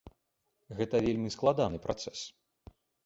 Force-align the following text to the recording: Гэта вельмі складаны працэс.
Гэта 0.79 1.01
вельмі 1.07 1.29
складаны 1.35 1.77
працэс. 1.85 2.19